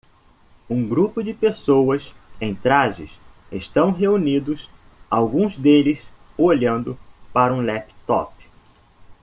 [0.67, 3.19] Um grupo de pessoas em trajes
[3.51, 4.67] estão reunidos,
[5.07, 6.07] alguns deles
[6.39, 6.97] olhando
[7.31, 8.33] para um laptop.